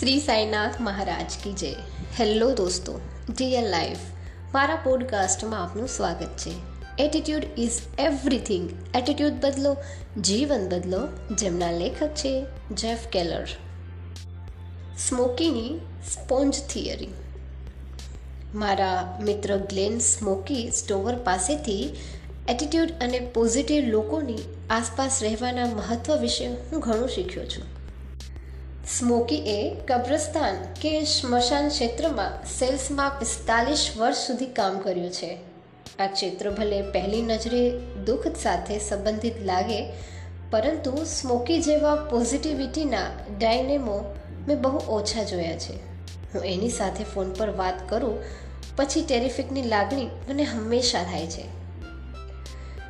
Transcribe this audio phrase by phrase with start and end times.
[0.00, 1.74] શ્રી સાઈનાથ મહારાજ કી જય.
[2.20, 3.00] હેલો દોસ્તો
[3.38, 3.98] dear life
[4.54, 6.52] મારા પોડકાસ્ટમાં આપનું સ્વાગત છે.
[6.98, 9.76] એટીટ્યૂડ ઇઝ એવરીથિંગ એટીટ્યૂડ બદલો,
[10.20, 13.46] જીવન બદલો, જેમના લેખક છે જેફ કેલર
[14.98, 15.80] સ્મોકીની
[16.12, 17.08] સ્પોન્જ થિયરી
[18.54, 21.94] મારા મિત્ર ગ્લેન સ્મોકી સ્ટોવર પાસેથી
[22.48, 24.38] એટીટ્યૂડ અને પોઝિટિવ લોકોની
[24.70, 27.85] આસપાસ રહેવાના મહત્ત્વ વિશે હું ઘણું શીખ્યો છું.
[28.94, 35.38] સ્મોકીએ કબ્રસ્તાન કે સ્મશાન ક્ષેત્રમાં સેલ્સમાં પિસ્તાલીસ વર્ષ સુધી કામ કર્યું છે.
[35.98, 39.92] આ ક્ષેત્ર ભલે પહેલી નજરે દુઃખ સાથે સંબંધિત લાગે,
[40.50, 43.06] પરંતુ સ્મોકી જેવા પોઝિટિવિટીના
[43.38, 44.14] ડાયનેમો
[44.48, 45.76] મેં બહુ ઓછા જોયા છે.
[46.34, 48.22] હું એની સાથે ફોન પર વાત કરું,
[48.76, 51.44] પછી ટેરિફિકની લાગણી મને હંમેશા થાય છે.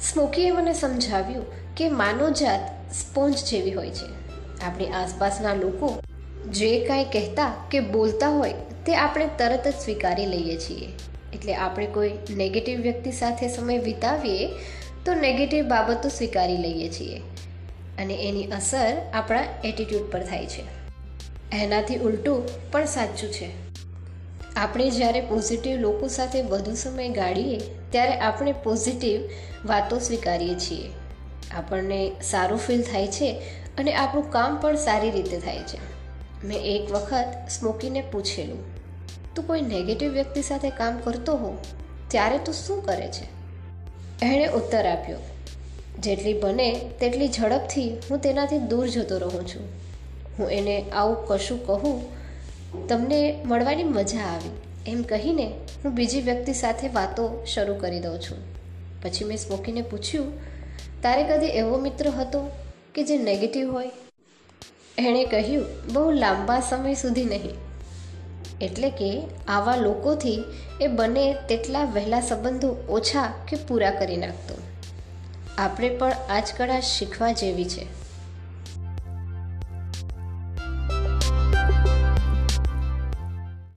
[0.00, 4.19] સ્મોકીએ મને સમજાવ્યું કે માનવજાત સ્પોન્જ જેવી હોય છે.
[4.62, 6.00] આપણી આસપાસના લોકો
[6.50, 8.54] જે કાંઈ કહેતા કે બોલતા હોય
[8.86, 10.88] તે આપણે તરત જ સ્વીકારી લઈએ છીએ.
[11.32, 14.48] એટલે આપણે કોઈ નેગેટિવ વ્યક્તિ સાથે સમય વિતાવીએ
[15.06, 17.18] તો નેગેટિવ બાબતો સ્વીકારી લઈએ છીએ.
[17.98, 20.62] અને એની અસર આપણા એટીટ્યૂડ પર થાય છે.
[21.52, 23.70] એનાથી ઉલટું પણ સાચું છે.
[24.56, 29.20] આપણે જ્યારે પોઝિટિવ લોકો સાથે વધુ સમય ગાળીએ ત્યારે આપણે પોઝિટિવ
[29.64, 30.99] વાતો સ્વીકારીએ છીએ.
[31.50, 33.30] આપણને સારું ફીલ થાય છે
[33.78, 35.78] અને આપણું કામ પણ સારી રીતે થાય છે.
[36.44, 38.60] મેં એક વખત સ્મોકીને પૂછેલું,
[39.34, 41.56] તું કોઈ નેગેટિવ વ્યક્તિ સાથે કામ કરતો હો?
[42.08, 43.26] ત્યારે તું શું કરે છે?
[44.22, 45.18] એણે ઉત્તર આપ્યો,
[45.98, 46.68] જેટલી બને
[47.00, 49.68] તેટલી ઝડપથી હું તેનાથી દૂર જતો રહું છું.
[50.38, 54.56] હું એને આવું કશું કહું, તમને મળવાની મજા આવી.
[54.86, 55.46] એમ કહીને
[55.84, 58.38] હું બીજી વ્યક્તિ સાથે વાતો શરૂ કરી દઉં છું.
[59.02, 60.32] પછી મેં સ્મોકીને પૂછ્યું
[61.02, 62.50] તારે કદી એવો મિત્ર હતો
[62.94, 63.90] કે જે નેગેટિવ હોય?
[64.98, 67.54] એણે કહ્યું, બહુ લાંબા સમય સુધી નહીં.
[68.60, 70.44] એટલે કે આવા લોકોથી
[70.80, 74.54] એ બને તેટલા વહેલા સંબંધો ઓછા કે પૂરા કરી નાખતો.
[75.58, 77.86] આપણે પણ આજકળા શીખવા જેવી છે.